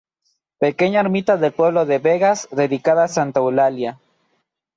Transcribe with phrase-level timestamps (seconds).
[0.57, 3.99] Pequeña ermita del pueblo de Begas dedicada a Santa Eulalia.